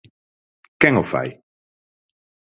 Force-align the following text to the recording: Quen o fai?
Quen 0.79 0.95
o 1.03 1.03
fai? 1.11 1.29